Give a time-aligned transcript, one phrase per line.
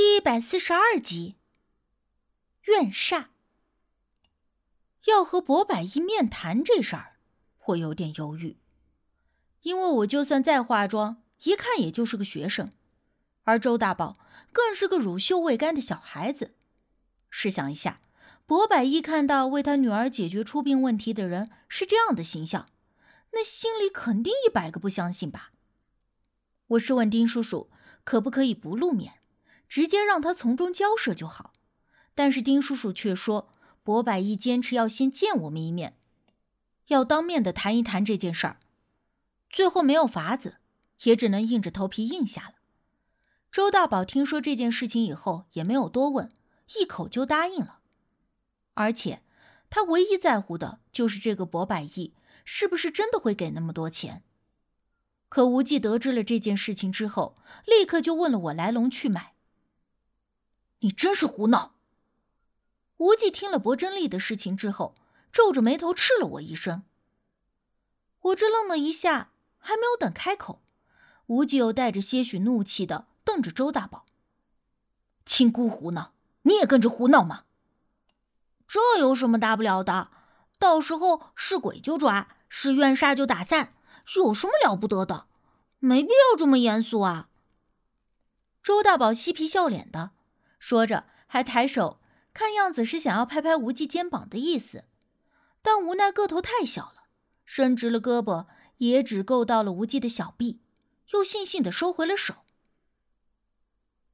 [0.00, 1.36] 第一百四十二集，
[2.62, 3.26] 怨煞。
[5.04, 7.18] 要和博百一面谈这事儿，
[7.66, 8.56] 我有点犹豫，
[9.60, 12.72] 因为我就算再化妆，一看也就是个学生，
[13.42, 14.16] 而周大宝
[14.52, 16.54] 更是个乳臭未干的小孩子。
[17.28, 18.00] 试想一下，
[18.46, 22.70] 博百一看到为他女儿解决出殡问题的人是这样的形象，
[23.32, 25.52] 那心里肯定一百个不相信吧。
[26.68, 27.70] 我是问丁叔叔，
[28.02, 29.19] 可不可以不露面，
[29.70, 31.52] 直接让他从中交涉就好？
[32.16, 33.48] 但是丁叔叔却说，
[33.84, 35.96] 博百亿坚持要先见我们一面，
[36.88, 38.58] 要当面的谈一谈这件事儿。
[39.48, 40.56] 最后没有法子，
[41.04, 42.54] 也只能硬着头皮应下了。
[43.52, 46.28] 周大宝听说这件事情以后，也没有多问，
[46.78, 47.78] 一口就答应了。
[48.74, 49.22] 而且
[49.70, 52.14] 他唯一在乎的就是这个博百亿
[52.44, 54.24] 是不是真的会给那么多钱。
[55.28, 59.34] 可无忌得知了这件事情之后，立刻就问了我来龙去脉。
[60.80, 61.74] 你真是胡闹！
[62.98, 64.94] 无忌听了博真丽的事情之后，
[65.32, 66.82] 皱着眉头斥了我一声。
[68.20, 70.62] 我这愣了一下，还没有等开口，
[71.26, 74.04] 无忌又带着些许怒气的瞪着周大宝
[75.24, 77.44] ：“亲姑胡闹，你也跟着胡闹吗？
[78.66, 80.10] 这有什么大不了的？
[80.58, 83.74] 到时候是鬼就抓，是怨煞就打散。”
[84.16, 85.26] 有什么了不得的？
[85.78, 87.28] 没必要这么严肃啊！
[88.60, 90.10] 周大宝嬉皮笑脸的
[90.60, 92.00] 说着，还抬手，
[92.32, 94.84] 看样子是想要拍拍无忌肩膀的意思，
[95.60, 97.08] 但无奈个头太小了，
[97.44, 100.60] 伸直了胳膊也只够到了无忌的小臂，
[101.08, 102.44] 又悻悻的收回了手。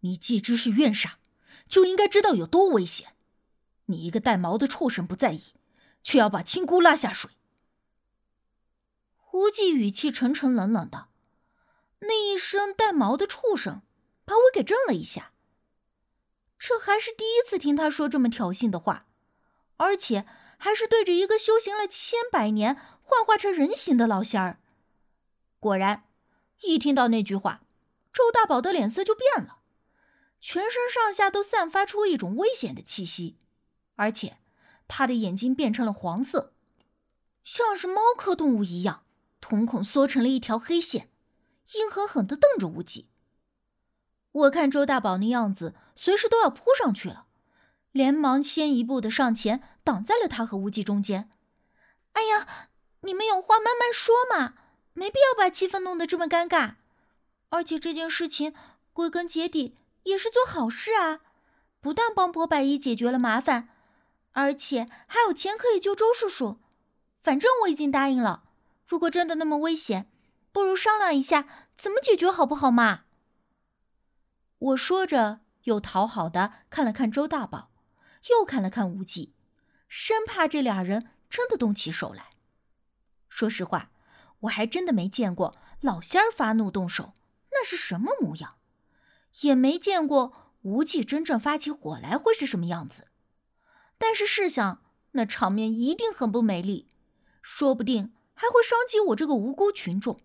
[0.00, 1.12] 你既知是怨煞，
[1.68, 3.14] 就应该知道有多危险。
[3.86, 5.52] 你一个带毛的畜生不在意，
[6.02, 7.32] 却要把亲姑拉下水。
[9.32, 11.08] 无忌语气沉沉冷冷的，
[12.00, 13.82] 那一声带毛的畜生，
[14.24, 15.32] 把我给震了一下。
[16.80, 19.06] 还是第一次听他说这么挑衅的话，
[19.76, 24.58] 而且还是对着一个修行了千百年、幻化成人形的老仙儿。
[25.58, 26.04] 果然，
[26.62, 27.62] 一听到那句话，
[28.12, 29.58] 周大宝的脸色就变了，
[30.40, 33.36] 全身上下都散发出一种危险的气息，
[33.96, 34.38] 而且
[34.88, 36.54] 他的眼睛变成了黄色，
[37.44, 39.04] 像是猫科动物一样。
[39.42, 41.08] 瞳孔缩成了一条黑线，
[41.74, 43.08] 阴狠狠的瞪着无忌。
[44.32, 47.26] 我看周大宝那样子，随时都要扑上去了，
[47.90, 51.28] 连忙先一步的上前挡在了他和无忌中间。
[52.12, 52.46] 哎呀，
[53.00, 54.54] 你们有话慢慢说嘛，
[54.92, 56.74] 没必要把气氛弄得这么尴尬。
[57.48, 58.54] 而且这件事情
[58.92, 59.74] 归根结底
[60.04, 61.20] 也是做好事啊，
[61.80, 63.68] 不但帮博百一解决了麻烦，
[64.32, 66.58] 而且还有钱可以救周叔叔。
[67.20, 68.44] 反正我已经答应了。
[68.86, 70.08] 如果真的那么危险，
[70.52, 73.02] 不如商量一下怎么解决，好不好嘛？
[74.60, 77.70] 我说着，又讨好的看了看周大宝，
[78.30, 79.34] 又看了看无忌，
[79.88, 82.30] 生怕这俩人真的动起手来。
[83.28, 83.90] 说实话，
[84.40, 87.14] 我还真的没见过老仙儿发怒动手，
[87.52, 88.56] 那是什么模样？
[89.42, 93.08] 也没见过无忌真正发起火来会是什么样子。
[93.96, 94.82] 但是试想，
[95.12, 96.88] 那场面一定很不美丽，
[97.42, 98.14] 说不定……
[98.32, 100.18] 还会伤及我这个无辜群众，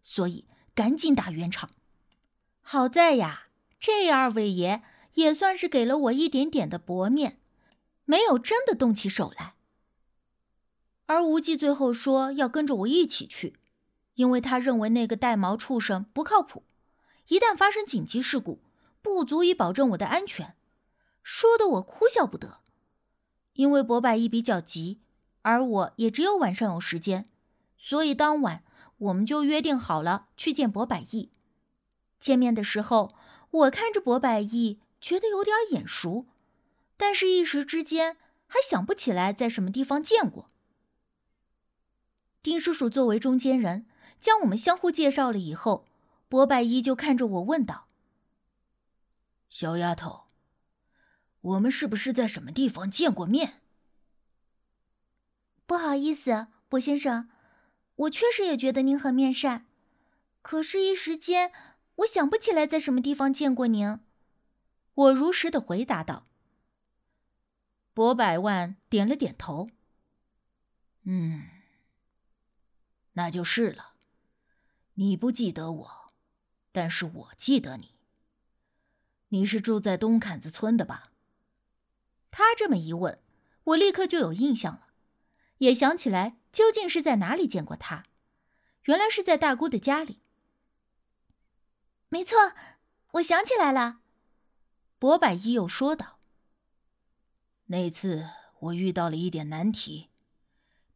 [0.00, 0.46] 所以
[0.76, 1.70] 赶紧打圆场。
[2.60, 3.47] 好在呀，
[3.78, 4.82] 这二位爷
[5.14, 7.40] 也算是给了我一点点的薄面，
[8.04, 9.54] 没有真的动起手来。
[11.06, 13.56] 而无忌最后说要跟着我一起去，
[14.14, 16.64] 因为他认为那个带毛畜生不靠谱，
[17.28, 18.62] 一旦发生紧急事故，
[19.00, 20.54] 不足以保证我的安全。
[21.22, 22.60] 说的我哭笑不得，
[23.54, 25.00] 因为博百一比较急，
[25.42, 27.26] 而我也只有晚上有时间。
[27.78, 28.64] 所以当晚
[28.98, 31.30] 我们就约定好了去见博百亿。
[32.18, 33.14] 见面的时候，
[33.50, 36.26] 我看着博百亿，觉得有点眼熟，
[36.96, 38.16] 但是一时之间
[38.46, 40.50] 还想不起来在什么地方见过。
[42.42, 43.86] 丁叔叔作为中间人，
[44.20, 45.86] 将我们相互介绍了以后，
[46.28, 47.88] 博百亿就看着我问道
[49.48, 50.26] ：“小丫头，
[51.40, 53.60] 我们是不是在什么地方见过面？”
[55.66, 57.28] 不好意思，博先生。
[57.96, 59.66] 我确实也觉得您很面善，
[60.40, 61.50] 可是，一时间
[61.98, 64.00] 我想不起来在什么地方见过您。
[64.94, 66.26] 我如实的回答道。
[67.94, 69.70] 博百万点了点头。
[71.04, 71.48] 嗯，
[73.12, 73.94] 那就是了。
[74.94, 76.12] 你不记得我，
[76.70, 77.96] 但是我记得你。
[79.28, 81.12] 你是住在东坎子村的吧？
[82.30, 83.20] 他这么一问，
[83.64, 84.88] 我立刻就有印象了，
[85.58, 86.38] 也想起来。
[86.50, 88.06] 究竟是在哪里见过他？
[88.84, 90.22] 原来是在大姑的家里。
[92.10, 92.52] 没错，
[93.12, 94.00] 我想起来了。
[94.98, 96.18] 博百一又说道
[97.66, 98.28] ：“那次
[98.60, 100.08] 我遇到了一点难题，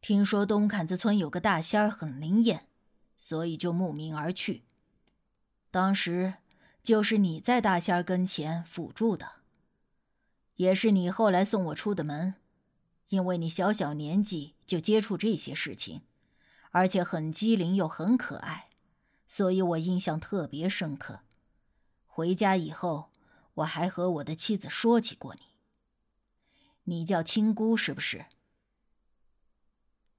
[0.01, 2.67] 听说东坎子村有个大仙儿很灵验，
[3.15, 4.63] 所以就慕名而去。
[5.69, 6.35] 当时
[6.81, 9.33] 就是你在大仙儿跟前辅助的，
[10.55, 12.33] 也是你后来送我出的门，
[13.09, 16.01] 因为你小小年纪就接触这些事情，
[16.71, 18.69] 而且很机灵又很可爱，
[19.27, 21.19] 所以我印象特别深刻。
[22.05, 23.09] 回家以后。”
[23.57, 25.41] 我还和我的妻子说起过你。
[26.85, 28.25] 你叫青姑是不是？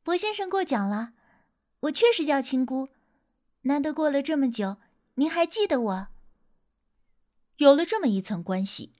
[0.05, 1.15] 薄先生过奖了，
[1.81, 2.91] 我确实叫青姑。
[3.63, 4.77] 难得过了这么久，
[5.15, 6.09] 您还记得我。
[7.57, 8.93] 有了这么一层关系，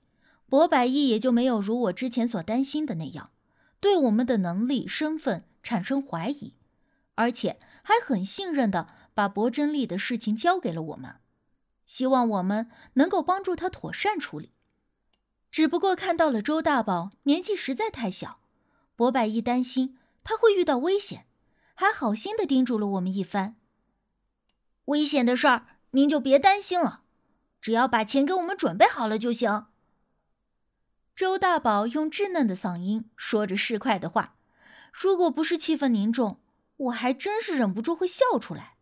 [0.49, 3.31] 薄百亿也就没有如我之前所担心的那样，
[3.79, 6.55] 对我们的能力、身份产生怀疑，
[7.15, 11.15] 而且还很信任的把博真丽的事情交给了我们。
[11.87, 14.51] 希望我们能够帮助他妥善处理。
[15.51, 18.39] 只不过看到了周大宝年纪实在太小，
[18.95, 21.27] 博百一担心他会遇到危险，
[21.73, 23.55] 还好心的叮嘱了我们一番。
[24.85, 27.03] 危险的事儿您就别担心了，
[27.61, 29.67] 只要把钱给我们准备好了就行。
[31.15, 34.35] 周大宝用稚嫩的嗓音说着市侩的话，
[34.91, 36.41] 如果不是气氛凝重，
[36.75, 38.74] 我还真是忍不住会笑出来。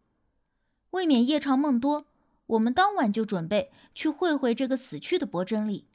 [0.94, 2.08] 未免夜长梦多。
[2.48, 5.88] 我们当晚就准备去会会这个死去的博真理，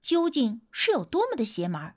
[0.00, 1.96] 究竟是有多么的邪门儿？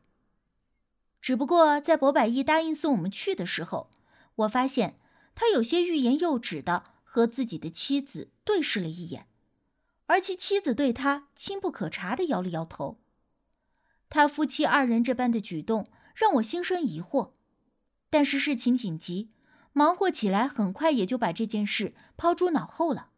[1.21, 3.91] 只不过在博百亿答应送我们去的时候，
[4.35, 4.99] 我发现
[5.35, 9.27] 他有些欲言又止的和自己的妻子对视了一眼，
[10.07, 12.99] 而其妻子对他轻不可察的摇了摇头。
[14.09, 17.33] 他夫妻二人这般的举动让我心生疑惑，
[18.09, 19.29] 但是事情紧急，
[19.73, 23.09] 忙活起来很快也就把这件事抛诸脑后了。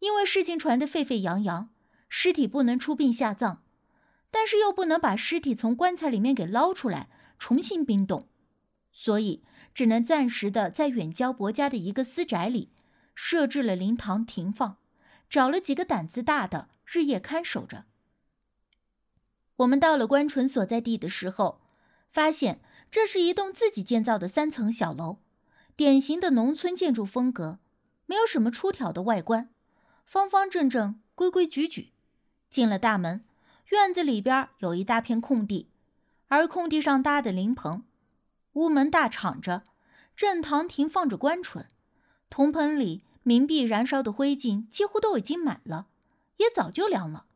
[0.00, 1.70] 因为事情传得沸沸扬扬，
[2.08, 3.62] 尸体不能出殡下葬，
[4.30, 7.08] 但是又不能把尸体从棺材里面给捞出来
[7.38, 8.28] 重新冰冻，
[8.92, 9.42] 所以
[9.72, 12.70] 只能暂时的在远郊伯家的一个私宅里
[13.14, 14.76] 设置了灵堂停放，
[15.30, 17.86] 找了几个胆子大的日夜看守着。
[19.56, 21.62] 我们到了关纯所在地的时候，
[22.10, 22.60] 发现
[22.90, 25.20] 这是一栋自己建造的三层小楼，
[25.76, 27.58] 典型的农村建筑风格，
[28.06, 29.50] 没有什么出挑的外观。
[30.04, 31.92] 方方正正，规规矩矩。
[32.48, 33.24] 进了大门，
[33.70, 35.68] 院子里边有一大片空地，
[36.28, 37.82] 而空地上搭的灵棚，
[38.52, 39.64] 屋门大敞着，
[40.14, 41.64] 正堂停放着棺椁，
[42.30, 45.86] 铜盆里冥币燃烧的灰烬几乎都已经满了，
[46.36, 47.26] 也早就凉了。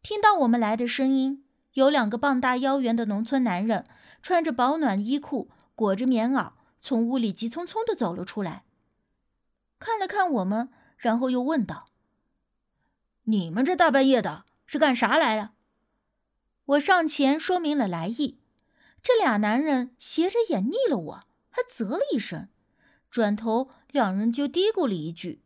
[0.00, 3.84] 听到我们来的声音，有两个膀大腰圆的农村男人，
[4.22, 8.64] 穿着保暖衣裤，裹着棉袄，从屋里急匆匆的走了出来，
[9.78, 10.70] 看了看我们。
[11.00, 11.88] 然后又问道
[13.24, 15.54] ：“你们这大半夜的，是干啥来了？”
[16.66, 18.38] 我上前说明了来意。
[19.02, 22.50] 这俩男人斜着眼睨了我，还啧了一声，
[23.08, 25.42] 转头两人就嘀咕了一句：“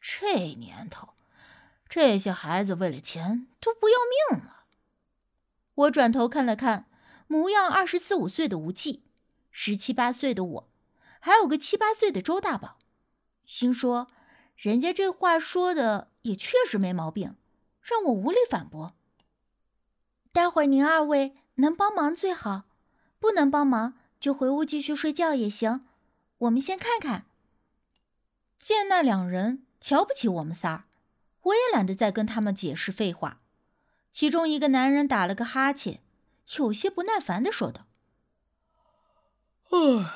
[0.00, 1.14] 这年头，
[1.88, 3.96] 这些孩子为了钱都不要
[4.30, 4.66] 命了。”
[5.74, 6.88] 我转头看了看
[7.26, 9.02] 模样二十四五岁的吴忌，
[9.50, 10.70] 十七八岁的我，
[11.20, 12.78] 还有个七八岁的周大宝，
[13.44, 14.08] 心说。
[14.56, 17.36] 人家这话说的也确实没毛病，
[17.80, 18.96] 让我无力反驳。
[20.32, 22.64] 待会儿您二位能帮忙最好，
[23.20, 25.86] 不能帮忙就回屋继续睡觉也行。
[26.38, 27.26] 我们先看看。
[28.58, 30.86] 见那两人瞧不起我们仨，
[31.42, 33.40] 我也懒得再跟他们解释废话。
[34.10, 36.02] 其中一个男人打了个哈欠，
[36.56, 37.86] 有些不耐烦的说道
[39.70, 40.10] ：“哎，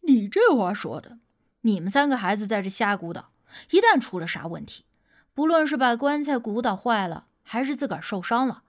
[0.00, 1.18] 你这话说的，
[1.62, 3.30] 你们三个孩子在这瞎鼓捣。”
[3.70, 4.84] 一旦出了啥问题，
[5.32, 8.62] 不论是把棺材鼓捣坏了，还是自个儿受伤了，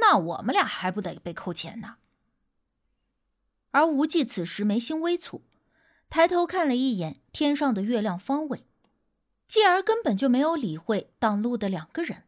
[0.00, 1.96] 那我们俩还不得被扣钱呢？
[3.72, 5.42] 而无忌此时眉心微蹙，
[6.08, 8.64] 抬头看了一眼天上的月亮方位，
[9.46, 12.22] 继而根本就没有理会挡路的两个人，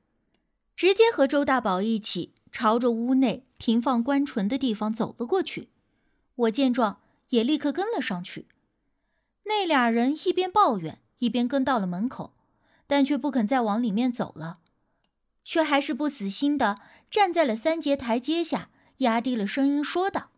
[0.76, 5.70] 直接和周大宝一起朝着屋内停放棺纯的地方走了过去。
[6.38, 8.48] 我见状，也立刻跟了上去。
[9.44, 11.00] 那俩人一边抱怨。
[11.18, 12.32] 一边跟到了门口，
[12.86, 14.60] 但却不肯再往里面走了，
[15.44, 16.80] 却还是不死心的
[17.10, 20.30] 站在了三节台阶下，压低了声音说道：“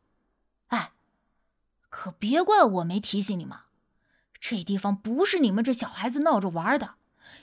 [0.69, 0.92] 哎，
[1.90, 3.59] 可别怪我没提醒你们，
[4.40, 6.95] 这地方不是你们这小孩子闹着玩的，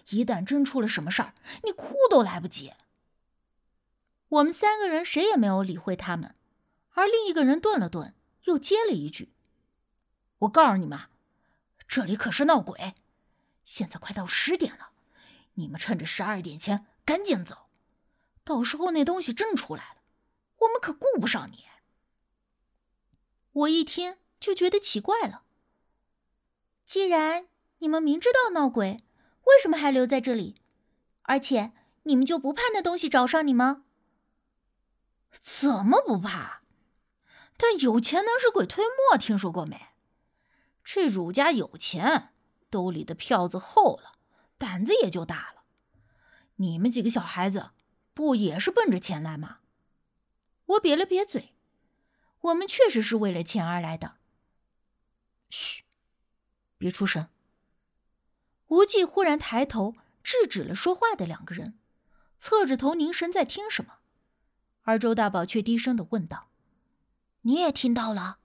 [0.10, 2.74] 一旦真出了什么事儿，你哭都来不及。”
[4.30, 6.34] 我们三个人谁也没有理会他们，
[6.94, 9.34] 而另一个人顿了顿，又接了一句
[10.40, 11.00] ：“我告诉你们，
[11.88, 12.96] 这里可是闹鬼。”
[13.64, 14.92] 现在快到十点了，
[15.56, 17.70] 你们趁着十二点前赶紧走，
[18.44, 20.02] 到时候那东西真出来了，
[20.60, 21.66] 我们可顾不上你。
[23.52, 25.44] 我一听就觉得奇怪了。
[26.86, 29.04] 既然你们明知道闹鬼，
[29.44, 30.62] 为什么还留在这里？
[31.24, 33.84] 而且你们就不怕那东西找上你吗？
[35.42, 36.62] 怎么不怕？
[37.58, 39.88] 但有钱能使鬼推磨，听说过没？
[40.84, 42.30] 这儒家有钱，
[42.70, 44.14] 兜里的票子厚了，
[44.58, 45.64] 胆子也就大了。
[46.58, 47.72] 你们几个小孩子，
[48.14, 49.60] 不也是奔着钱来吗？
[50.66, 51.54] 我瘪了瘪嘴，
[52.42, 54.18] 我们确实是为了钱而来的。
[55.50, 55.84] 嘘，
[56.78, 57.30] 别出声。
[58.68, 61.80] 无忌忽然抬头制止了说话的两个人，
[62.38, 64.00] 侧着头凝神在听什么。
[64.84, 66.50] 而周大宝却低声的问道
[67.48, 68.40] ：“你也听到了？”